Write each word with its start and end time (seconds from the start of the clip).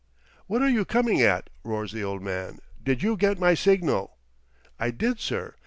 "'What 0.47 0.63
are 0.63 0.67
you 0.67 0.83
coming 0.83 1.21
at?' 1.21 1.51
roars 1.63 1.91
the 1.91 2.03
old 2.03 2.23
man. 2.23 2.57
'Did 2.81 3.03
you 3.03 3.15
get 3.15 3.37
my 3.37 3.53
signal?' 3.53 4.17
"'I 4.79 4.89
did, 4.89 5.19
sir. 5.19 5.53